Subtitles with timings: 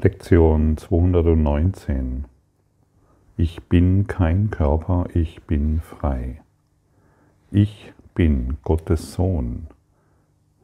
[0.00, 2.24] Lektion 219.
[3.36, 6.42] Ich bin kein Körper, ich bin frei.
[7.52, 9.68] Ich bin Gottes Sohn.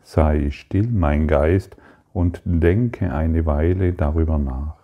[0.03, 1.77] Sei still, mein Geist,
[2.13, 4.77] und denke eine Weile darüber nach.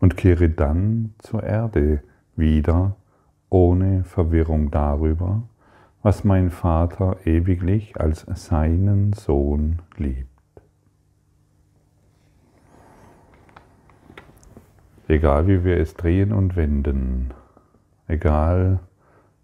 [0.00, 2.02] Und kehre dann zur Erde
[2.34, 2.96] wieder,
[3.48, 5.44] ohne Verwirrung darüber,
[6.02, 10.29] was mein Vater ewiglich als seinen Sohn liebt.
[15.10, 17.34] Egal wie wir es drehen und wenden,
[18.06, 18.78] egal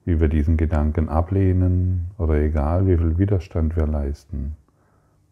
[0.04, 4.56] wie wir diesen Gedanken ablehnen oder egal wie viel Widerstand wir leisten,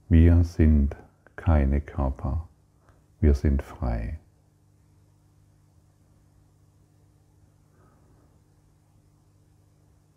[0.09, 0.97] wir sind
[1.37, 2.49] keine Körper,
[3.21, 4.19] wir sind frei.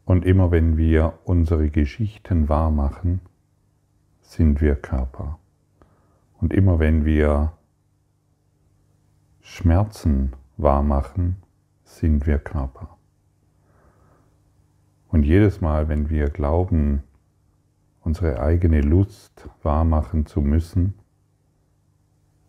[0.04, 3.22] Und immer wenn wir unsere Geschichten wahrmachen,
[4.22, 5.38] sind wir Körper.
[6.40, 7.52] Und immer wenn wir
[9.50, 11.38] Schmerzen wahrmachen,
[11.86, 12.98] sind wir Körper.
[15.08, 17.02] Und jedes Mal, wenn wir glauben,
[18.02, 20.95] unsere eigene Lust wahrmachen zu müssen,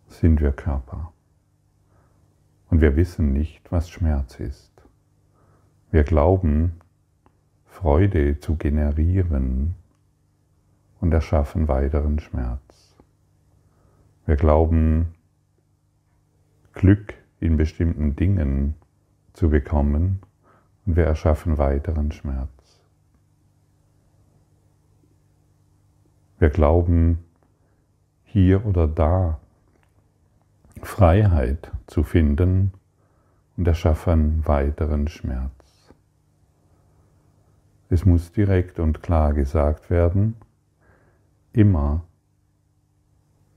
[0.07, 1.13] sind wir Körper.
[2.69, 4.73] Und wir wissen nicht, was Schmerz ist.
[5.91, 6.81] Wir glauben,
[7.65, 9.73] Freude zu generieren
[10.99, 12.97] und erschaffen weiteren Schmerz.
[14.25, 15.15] Wir glauben,
[16.79, 18.75] Glück in bestimmten Dingen
[19.33, 20.21] zu bekommen
[20.85, 22.79] und wir erschaffen weiteren Schmerz.
[26.37, 27.19] Wir glauben
[28.23, 29.41] hier oder da
[30.81, 32.71] Freiheit zu finden
[33.57, 35.51] und erschaffen weiteren Schmerz.
[37.89, 40.37] Es muss direkt und klar gesagt werden,
[41.51, 42.05] immer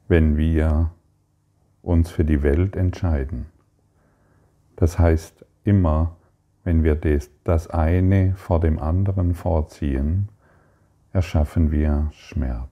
[0.08, 0.90] wenn wir
[1.82, 3.46] uns für die Welt entscheiden.
[4.76, 6.16] Das heißt, immer
[6.64, 6.98] wenn wir
[7.44, 10.28] das eine vor dem anderen vorziehen,
[11.12, 12.68] erschaffen wir Schmerz.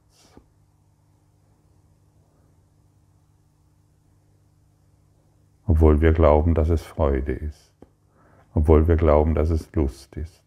[5.67, 7.75] Obwohl wir glauben, dass es Freude ist.
[8.55, 10.43] Obwohl wir glauben, dass es Lust ist.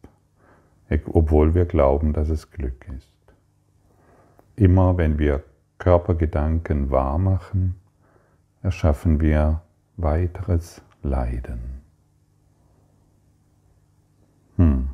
[1.08, 3.14] Obwohl wir glauben, dass es Glück ist.
[4.56, 5.44] Immer wenn wir
[5.80, 7.76] Körpergedanken wahr machen,
[8.64, 9.62] erschaffen wir
[9.98, 11.60] weiteres Leiden.
[14.56, 14.90] Hm.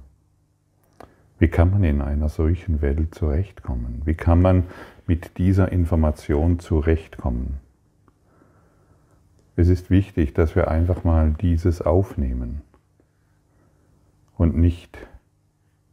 [1.37, 4.01] Wie kann man in einer solchen Welt zurechtkommen?
[4.05, 4.63] Wie kann man
[5.07, 7.59] mit dieser Information zurechtkommen?
[9.55, 12.61] Es ist wichtig, dass wir einfach mal dieses aufnehmen
[14.35, 14.97] und nicht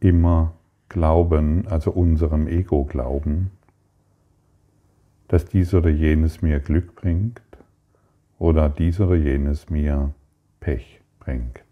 [0.01, 0.55] immer
[0.89, 3.51] glauben, also unserem Ego glauben,
[5.29, 7.43] dass dies oder jenes mir Glück bringt
[8.39, 10.13] oder dies oder jenes mir
[10.61, 11.63] Pech bringt.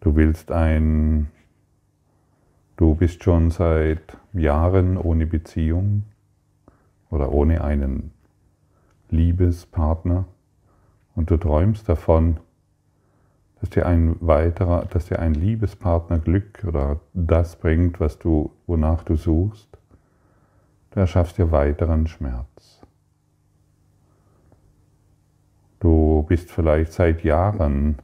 [0.00, 1.30] Du willst ein,
[2.76, 6.02] du bist schon seit Jahren ohne Beziehung
[7.08, 8.10] oder ohne einen
[9.10, 10.24] Liebespartner
[11.14, 12.40] und du träumst davon,
[13.60, 19.04] dass dir ein weiterer, dass dir ein Liebespartner Glück oder das bringt, was du, wonach
[19.04, 19.78] du suchst,
[20.92, 22.80] du erschaffst dir weiteren Schmerz.
[25.80, 27.96] Du bist vielleicht seit Jahren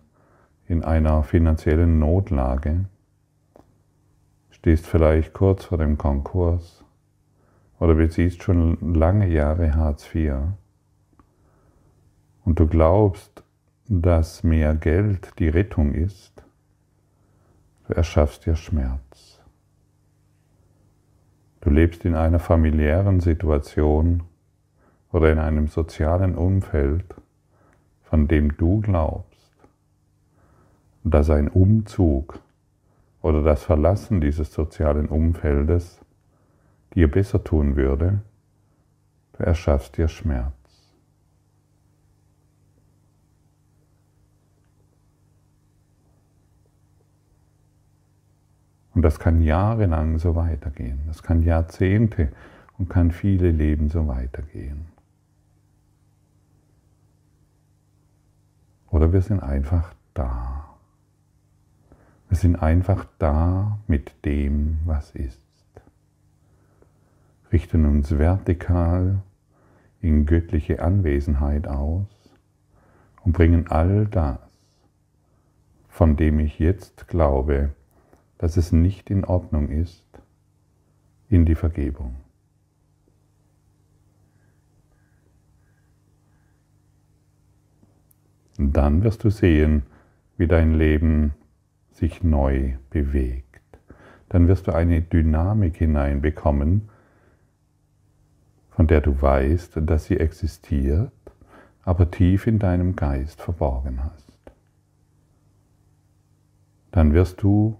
[0.66, 2.86] in einer finanziellen Notlage,
[4.50, 6.84] stehst vielleicht kurz vor dem Konkurs
[7.78, 10.34] oder beziehst schon lange Jahre Hartz IV
[12.44, 13.44] und du glaubst,
[13.88, 16.42] dass mehr Geld die Rettung ist,
[17.86, 19.27] du erschaffst dir Schmerz.
[21.60, 24.22] Du lebst in einer familiären Situation
[25.12, 27.14] oder in einem sozialen Umfeld,
[28.02, 29.56] von dem du glaubst,
[31.04, 32.40] dass ein Umzug
[33.22, 36.00] oder das Verlassen dieses sozialen Umfeldes
[36.94, 38.20] dir besser tun würde,
[39.32, 40.57] du erschaffst dir Schmerz.
[48.98, 50.98] Und das kann jahrelang so weitergehen.
[51.06, 52.32] Das kann Jahrzehnte
[52.78, 54.86] und kann viele Leben so weitergehen.
[58.90, 60.64] Oder wir sind einfach da.
[62.28, 65.40] Wir sind einfach da mit dem, was ist.
[67.52, 69.22] Richten uns vertikal
[70.00, 72.08] in göttliche Anwesenheit aus
[73.24, 74.40] und bringen all das,
[75.86, 77.70] von dem ich jetzt glaube,
[78.38, 80.06] dass es nicht in Ordnung ist,
[81.28, 82.16] in die Vergebung.
[88.58, 89.82] Und dann wirst du sehen,
[90.36, 91.34] wie dein Leben
[91.92, 93.44] sich neu bewegt.
[94.28, 96.88] Dann wirst du eine Dynamik hineinbekommen,
[98.70, 101.12] von der du weißt, dass sie existiert,
[101.82, 104.38] aber tief in deinem Geist verborgen hast.
[106.90, 107.76] Dann wirst du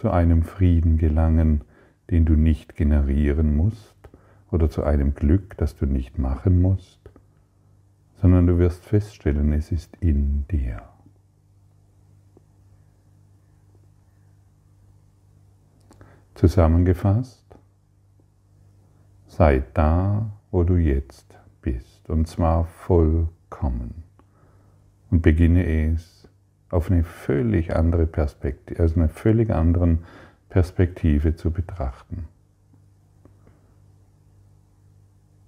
[0.00, 1.60] zu einem Frieden gelangen,
[2.08, 3.94] den du nicht generieren musst,
[4.50, 6.98] oder zu einem Glück, das du nicht machen musst,
[8.14, 10.82] sondern du wirst feststellen, es ist in dir.
[16.34, 17.44] Zusammengefasst,
[19.26, 24.02] sei da, wo du jetzt bist, und zwar vollkommen.
[25.10, 26.19] Und beginne es
[26.70, 30.04] auf eine völlig andere Perspektive, also eine völlig anderen
[30.48, 32.26] Perspektive zu betrachten.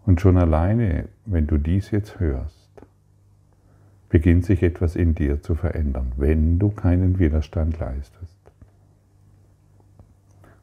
[0.05, 2.71] Und schon alleine, wenn du dies jetzt hörst,
[4.09, 8.37] beginnt sich etwas in dir zu verändern, wenn du keinen Widerstand leistest.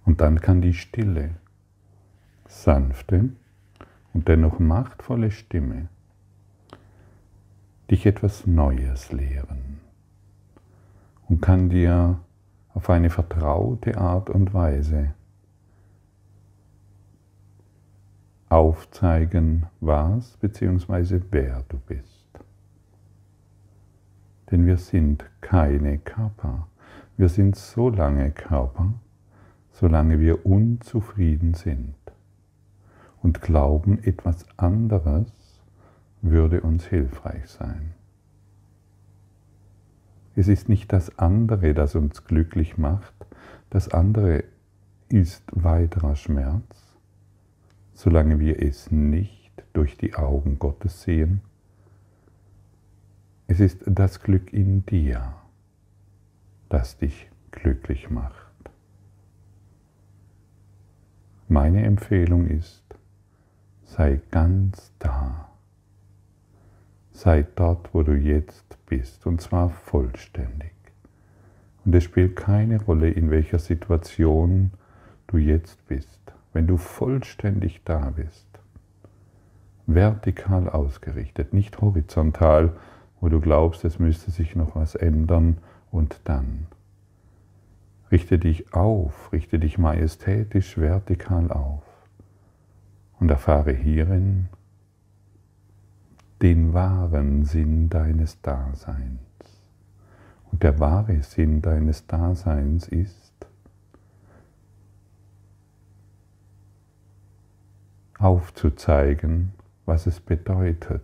[0.05, 1.31] Und dann kann die stille,
[2.47, 3.29] sanfte
[4.13, 5.87] und dennoch machtvolle Stimme
[7.89, 9.79] dich etwas Neues lehren
[11.29, 12.19] und kann dir
[12.73, 15.13] auf eine vertraute Art und Weise
[18.49, 21.21] aufzeigen, was bzw.
[21.29, 22.25] wer du bist.
[24.49, 26.67] Denn wir sind keine Körper.
[27.15, 28.93] Wir sind so lange Körper,
[29.71, 31.95] solange wir unzufrieden sind
[33.21, 35.31] und glauben, etwas anderes
[36.21, 37.93] würde uns hilfreich sein.
[40.39, 43.13] Es ist nicht das andere, das uns glücklich macht,
[43.71, 44.45] das andere
[45.09, 46.95] ist weiterer Schmerz,
[47.93, 51.41] solange wir es nicht durch die Augen Gottes sehen.
[53.47, 55.33] Es ist das Glück in dir,
[56.69, 58.71] das dich glücklich macht.
[61.49, 62.85] Meine Empfehlung ist,
[63.83, 65.49] sei ganz da.
[67.11, 70.73] Sei dort, wo du jetzt bist, und zwar vollständig.
[71.85, 74.71] Und es spielt keine Rolle, in welcher Situation
[75.27, 76.19] du jetzt bist.
[76.51, 78.47] Wenn du vollständig da bist,
[79.87, 82.73] vertikal ausgerichtet, nicht horizontal,
[83.21, 85.57] wo du glaubst, es müsste sich noch was ändern
[85.91, 86.67] und dann.
[88.11, 91.83] Richte dich auf, richte dich majestätisch vertikal auf
[93.19, 94.49] und erfahre hierin
[96.41, 99.19] den wahren Sinn deines Daseins.
[100.51, 103.29] Und der wahre Sinn deines Daseins ist,
[108.17, 109.53] aufzuzeigen,
[109.85, 111.03] was es bedeutet,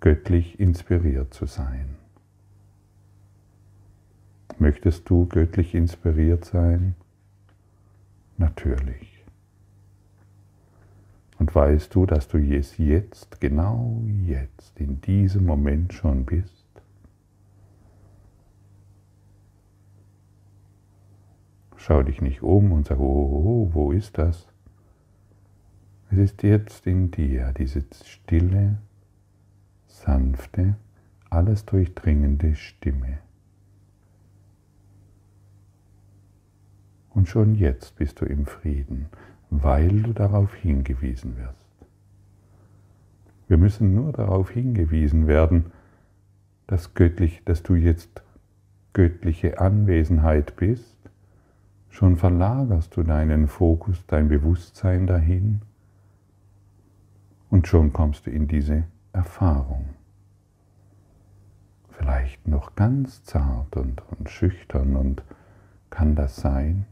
[0.00, 1.96] göttlich inspiriert zu sein.
[4.58, 6.94] Möchtest du göttlich inspiriert sein?
[8.38, 9.15] Natürlich.
[11.38, 16.66] Und weißt du, dass du es jetzt, genau jetzt, in diesem Moment schon bist?
[21.76, 24.48] Schau dich nicht um und sag, oh, oh, oh, wo ist das?
[26.10, 28.78] Es ist jetzt in dir diese stille,
[29.86, 30.76] sanfte,
[31.30, 33.18] alles durchdringende Stimme.
[37.10, 39.08] Und schon jetzt bist du im Frieden,
[39.50, 41.66] weil du darauf hingewiesen wirst.
[43.48, 45.72] Wir müssen nur darauf hingewiesen werden,
[46.66, 48.22] dass, göttlich, dass du jetzt
[48.92, 50.96] göttliche Anwesenheit bist.
[51.90, 55.62] Schon verlagerst du deinen Fokus, dein Bewusstsein dahin
[57.50, 59.86] und schon kommst du in diese Erfahrung.
[61.90, 65.22] Vielleicht noch ganz zart und, und schüchtern und
[65.88, 66.84] kann das sein?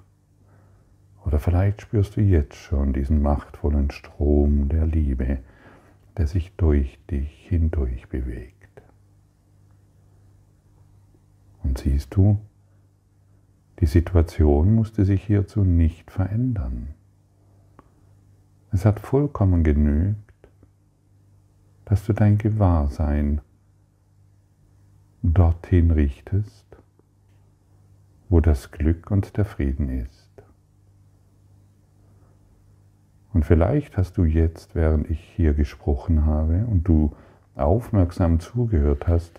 [1.24, 5.38] Oder vielleicht spürst du jetzt schon diesen machtvollen Strom der Liebe,
[6.16, 8.82] der sich durch dich hindurch bewegt.
[11.62, 12.38] Und siehst du,
[13.80, 16.94] die Situation musste sich hierzu nicht verändern.
[18.70, 20.18] Es hat vollkommen genügt,
[21.86, 23.40] dass du dein Gewahrsein
[25.22, 26.66] dorthin richtest,
[28.28, 30.23] wo das Glück und der Frieden ist.
[33.34, 37.12] Und vielleicht hast du jetzt, während ich hier gesprochen habe und du
[37.56, 39.32] aufmerksam zugehört hast,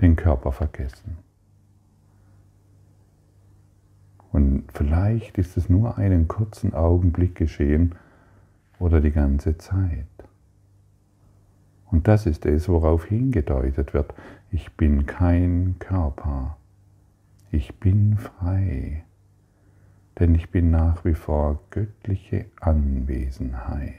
[0.00, 1.18] den Körper vergessen.
[4.30, 7.94] Und vielleicht ist es nur einen kurzen Augenblick geschehen
[8.78, 10.06] oder die ganze Zeit.
[11.90, 14.14] Und das ist es, worauf hingedeutet wird.
[14.52, 16.56] Ich bin kein Körper.
[17.50, 19.04] Ich bin frei.
[20.18, 23.94] Denn ich bin nach wie vor göttliche Anwesenheit.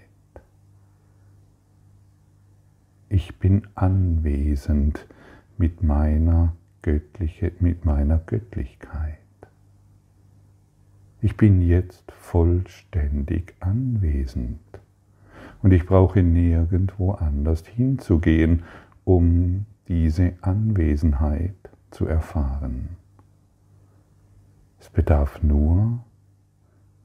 [3.10, 5.08] Ich bin anwesend
[5.58, 9.18] mit meiner, göttliche, mit meiner Göttlichkeit.
[11.22, 14.60] Ich bin jetzt vollständig anwesend
[15.62, 18.64] und ich brauche nirgendwo anders hinzugehen,
[19.04, 21.56] um diese Anwesenheit
[21.92, 22.98] zu erfahren.
[24.80, 26.04] Es bedarf nur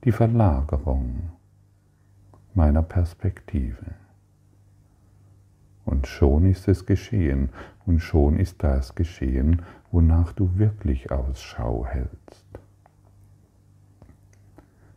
[0.04, 1.30] die Verlagerung
[2.54, 3.94] meiner Perspektive.
[5.84, 7.50] Und schon ist es geschehen
[7.86, 12.46] und schon ist das geschehen, wonach du wirklich Ausschau hältst.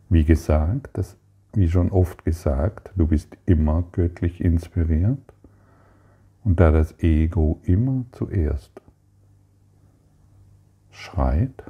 [0.08, 1.16] Wie gesagt, das,
[1.52, 5.18] wie schon oft gesagt, du bist immer göttlich inspiriert
[6.44, 8.70] und da das Ego immer zuerst
[10.90, 11.64] schreit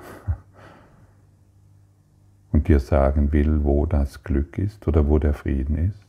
[2.53, 6.00] und dir sagen will, wo das Glück ist oder wo der Frieden ist,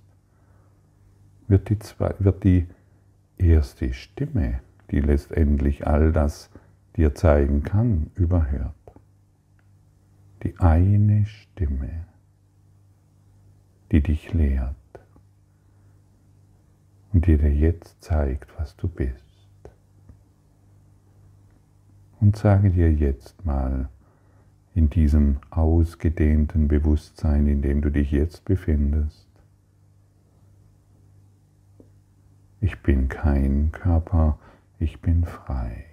[1.47, 2.67] wird die, zwei, wird die
[3.37, 4.59] erste Stimme,
[4.91, 6.49] die letztendlich all das
[6.95, 8.73] dir zeigen kann, überhört.
[10.43, 12.07] Die eine Stimme
[13.91, 14.75] die dich lehrt
[17.13, 19.23] und die dir jetzt zeigt, was du bist.
[22.19, 23.89] Und sage dir jetzt mal
[24.77, 29.27] in diesem ausgedehnten Bewusstsein, in dem du dich jetzt befindest,
[32.61, 34.37] ich bin kein Körper,
[34.77, 35.85] ich bin frei.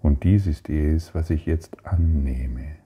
[0.00, 2.76] Und dies ist es, was ich jetzt annehme.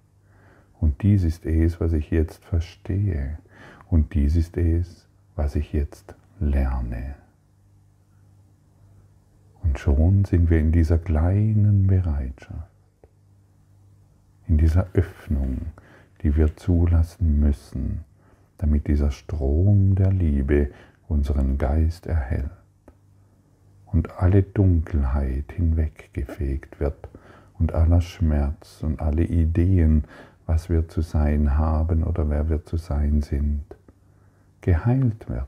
[0.81, 3.39] Und dies ist es, was ich jetzt verstehe.
[3.91, 5.07] Und dies ist es,
[5.37, 7.17] was ich jetzt lerne.
[9.63, 12.74] Und schon sind wir in dieser kleinen Bereitschaft,
[14.49, 15.67] in dieser Öffnung,
[16.23, 18.05] die wir zulassen müssen,
[18.59, 20.71] damit dieser Strom der Liebe
[21.09, 22.51] unseren Geist erhält
[23.87, 27.09] und alle Dunkelheit hinweggefegt wird
[27.59, 30.05] und aller Schmerz und alle Ideen,
[30.47, 33.65] was wir zu sein haben oder wer wir zu sein sind,
[34.61, 35.47] geheilt wird.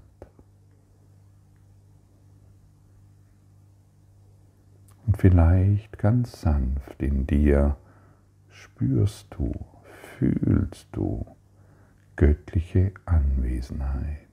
[5.06, 7.76] Und vielleicht ganz sanft in dir
[8.56, 9.52] spürst du,
[10.18, 11.26] fühlst du
[12.16, 14.28] göttliche Anwesenheit.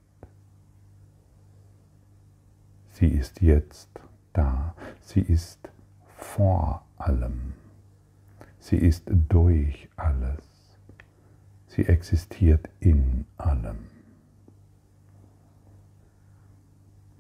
[2.91, 3.89] Sie ist jetzt
[4.31, 5.69] da, sie ist
[6.15, 7.53] vor allem,
[8.59, 10.43] sie ist durch alles,
[11.67, 13.87] sie existiert in allem.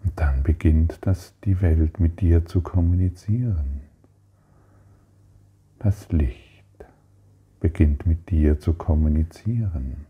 [0.03, 3.81] Und dann beginnt das, die Welt mit dir zu kommunizieren.
[5.79, 6.52] Das Licht
[7.63, 10.05] beginnt mit dir zu kommunizieren.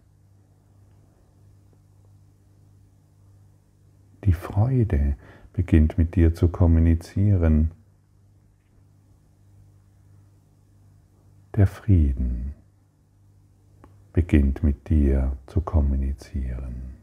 [4.23, 5.15] Die Freude
[5.53, 7.69] beginnt mit dir zu kommunizieren.
[11.55, 12.55] Der Frieden
[14.13, 16.95] beginnt mit dir zu kommunizieren.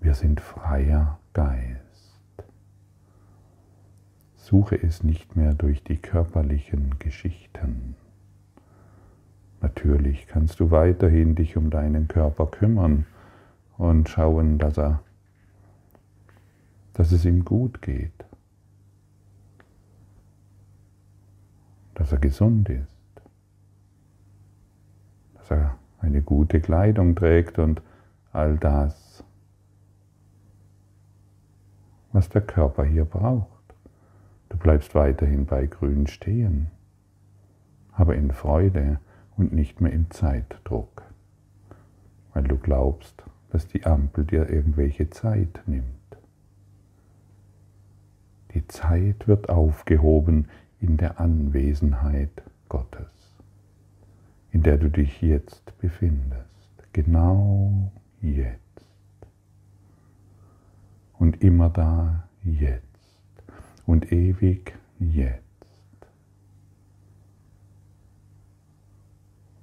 [0.00, 1.73] Wir sind freier Geist.
[4.44, 7.96] Suche es nicht mehr durch die körperlichen Geschichten.
[9.62, 13.06] Natürlich kannst du weiterhin dich um deinen Körper kümmern
[13.78, 15.00] und schauen, dass er
[16.92, 18.26] dass es ihm gut geht,
[21.94, 23.22] dass er gesund ist,
[25.36, 27.80] dass er eine gute Kleidung trägt und
[28.30, 29.24] all das,
[32.12, 33.53] was der Körper hier braucht.
[34.54, 36.68] Du bleibst weiterhin bei Grün stehen,
[37.90, 39.00] aber in Freude
[39.36, 41.02] und nicht mehr im Zeitdruck,
[42.32, 45.84] weil du glaubst, dass die Ampel dir irgendwelche Zeit nimmt.
[48.54, 50.46] Die Zeit wird aufgehoben
[50.78, 53.10] in der Anwesenheit Gottes,
[54.52, 56.46] in der du dich jetzt befindest,
[56.92, 58.86] genau jetzt
[61.18, 62.93] und immer da jetzt
[63.86, 65.42] und ewig jetzt.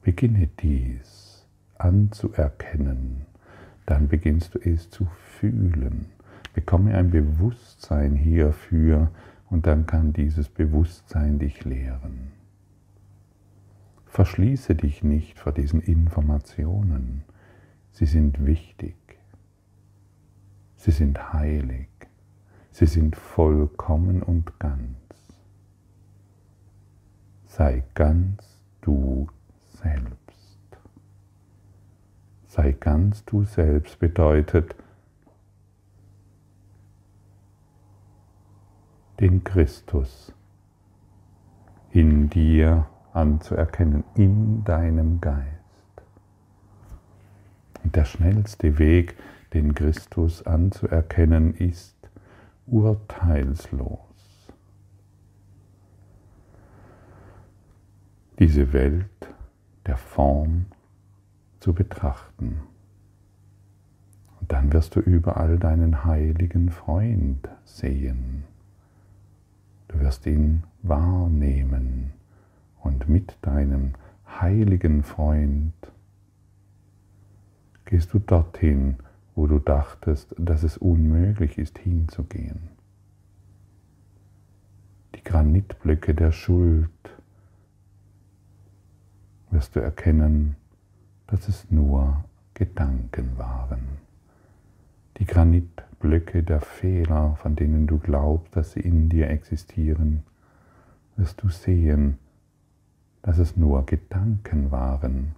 [0.02, 1.46] Beginne dies
[1.78, 3.26] anzuerkennen,
[3.86, 5.06] dann beginnst du es zu
[5.40, 6.08] fühlen.
[6.54, 9.12] Bekomme ein Bewusstsein hierfür
[9.50, 12.32] und dann kann dieses Bewusstsein dich lehren.
[14.08, 17.24] Verschließe dich nicht vor diesen Informationen.
[17.92, 18.96] Sie sind wichtig.
[20.76, 21.91] Sie sind heilig.
[22.72, 24.98] Sie sind vollkommen und ganz.
[27.46, 29.28] Sei ganz du
[29.68, 30.18] selbst.
[32.48, 34.76] Sei ganz du selbst bedeutet,
[39.20, 40.34] den Christus
[41.92, 45.46] in dir anzuerkennen, in deinem Geist.
[47.84, 49.16] Und der schnellste Weg,
[49.54, 52.01] den Christus anzuerkennen, ist
[52.72, 54.00] urteilslos.
[58.40, 59.06] Diese Welt
[59.86, 60.68] der Form
[61.60, 62.62] zu betrachten.
[64.40, 68.46] Und dann wirst du überall deinen heiligen Freund sehen.
[69.90, 72.14] Du wirst ihn wahrnehmen
[72.80, 73.94] und mit deinem
[74.40, 75.74] heiligen Freund
[77.86, 78.98] gehst du dorthin,
[79.36, 82.70] wo du dachtest, dass es unmöglich ist hinzugehen.
[85.16, 86.90] Die Granitblöcke der Schuld
[89.52, 90.56] wirst du erkennen,
[91.28, 92.24] dass es nur
[92.54, 93.82] Gedanken waren.
[95.18, 100.24] Die Granitblöcke der Fehler, von denen du glaubst, dass sie in dir existieren,
[101.16, 102.18] wirst du sehen,
[103.22, 105.36] dass es nur Gedanken waren.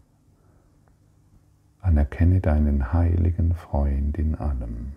[1.84, 4.94] Anerkenne deinen heiligen Freund in allem.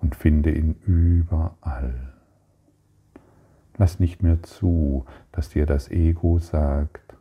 [0.00, 2.12] Und finde ihn überall.
[3.78, 7.16] Lass nicht mehr zu, dass dir das Ego sagt,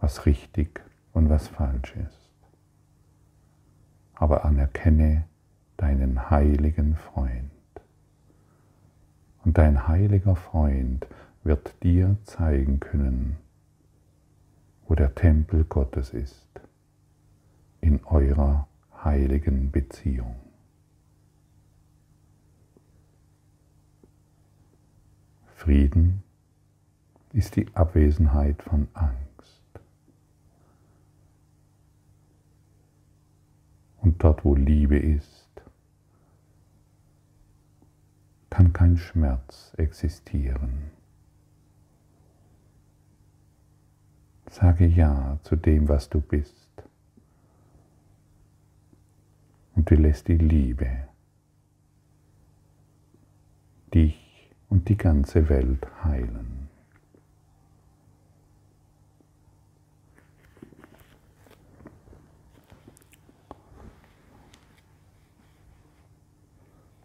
[0.00, 0.80] was richtig
[1.12, 2.30] und was falsch ist.
[4.14, 5.24] Aber anerkenne
[5.76, 7.50] deinen heiligen Freund.
[9.44, 11.08] Und dein heiliger Freund
[11.42, 13.41] wird dir zeigen können,
[14.92, 16.60] wo der Tempel Gottes ist,
[17.80, 18.68] in eurer
[19.02, 20.36] heiligen Beziehung.
[25.54, 26.22] Frieden
[27.32, 29.62] ist die Abwesenheit von Angst.
[34.02, 35.48] Und dort, wo Liebe ist,
[38.50, 40.90] kann kein Schmerz existieren.
[44.52, 46.54] Sage Ja zu dem, was du bist.
[49.74, 51.08] Und du lässt die Liebe
[53.94, 56.68] dich und die ganze Welt heilen.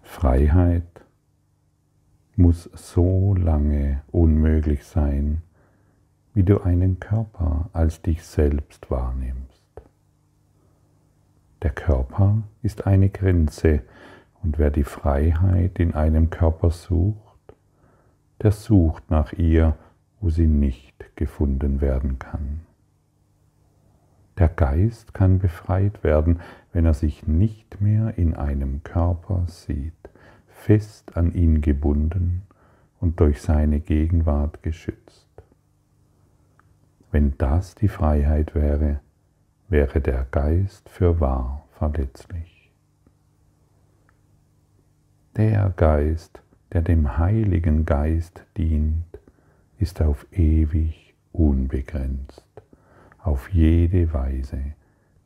[0.03, 0.83] Freiheit
[2.35, 5.43] muss so lange unmöglich sein,
[6.37, 9.81] wie du einen Körper als dich selbst wahrnimmst.
[11.63, 13.81] Der Körper ist eine Grenze
[14.43, 17.55] und wer die Freiheit in einem Körper sucht,
[18.43, 19.75] der sucht nach ihr,
[20.21, 22.59] wo sie nicht gefunden werden kann.
[24.37, 29.93] Der Geist kann befreit werden, wenn er sich nicht mehr in einem Körper sieht
[30.57, 32.43] fest an ihn gebunden
[32.99, 35.26] und durch seine Gegenwart geschützt.
[37.11, 38.99] Wenn das die Freiheit wäre,
[39.69, 42.71] wäre der Geist für wahr verletzlich.
[45.35, 46.41] Der Geist,
[46.73, 49.05] der dem Heiligen Geist dient,
[49.77, 52.43] ist auf ewig unbegrenzt,
[53.19, 54.73] auf jede Weise,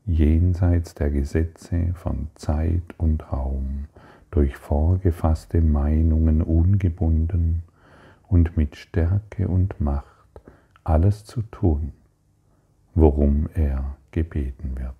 [0.06, 3.86] jenseits der Gesetze von Zeit und Raum
[4.32, 7.63] durch vorgefasste Meinungen ungebunden
[8.28, 10.11] und mit Stärke und Macht
[10.84, 11.94] alles zu tun,
[12.96, 14.96] worum er gebeten wird.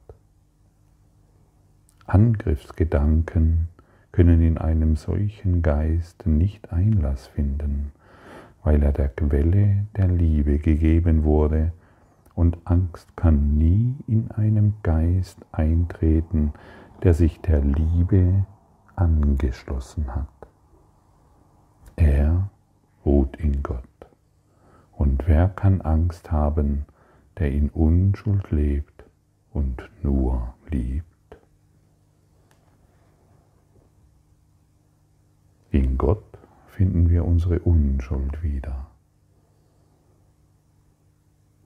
[2.06, 3.67] Angriffsgedanken
[4.12, 7.91] können in einem solchen Geist nicht Einlass finden,
[8.63, 11.72] weil er der Quelle der Liebe gegeben wurde,
[12.34, 16.54] und Angst kann nie in einem Geist eintreten,
[17.04, 18.46] der sich der Liebe
[18.96, 20.28] angeschlossen hat.
[21.96, 22.50] Er
[23.06, 23.84] ruht in Gott.
[25.02, 26.86] Und wer kann Angst haben,
[27.40, 29.04] der in Unschuld lebt
[29.52, 31.08] und nur liebt?
[35.72, 36.38] In Gott
[36.68, 38.92] finden wir unsere Unschuld wieder.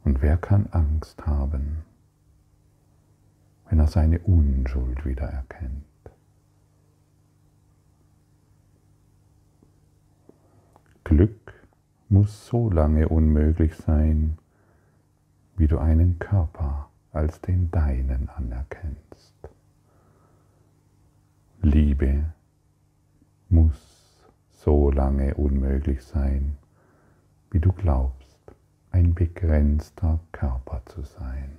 [0.06, 1.84] Und wer kann Angst haben,
[3.68, 5.84] wenn er seine Unschuld wieder erkennt?
[11.04, 11.65] Glück
[12.10, 14.38] muss so lange unmöglich sein,
[15.58, 19.34] wie du einen Körper als den deinen anerkennst.
[21.62, 22.26] Liebe
[23.50, 26.58] muss so lange unmöglich sein,
[27.52, 28.38] wie du glaubst,
[28.92, 31.58] ein begrenzter Körper zu sein.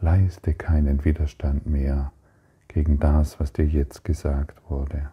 [0.00, 2.12] Leiste keinen Widerstand mehr
[2.68, 5.10] gegen das, was dir jetzt gesagt wurde.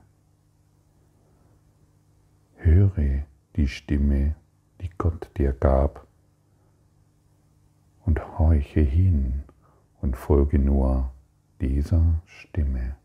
[2.81, 3.25] Höre
[3.57, 4.33] die Stimme,
[4.81, 6.07] die Gott dir gab,
[8.05, 9.43] und horche hin
[10.01, 11.11] und folge nur
[11.59, 12.95] dieser Stimme.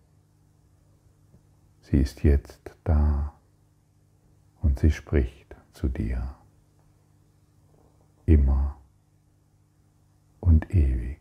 [1.83, 3.35] Sie ist jetzt da
[4.63, 6.35] und sie spricht zu dir.
[8.25, 8.79] Immer
[10.41, 11.21] und ewig.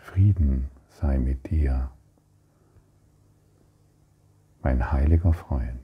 [0.00, 1.90] Frieden sei mit dir,
[4.64, 5.78] mein heiliger Freund.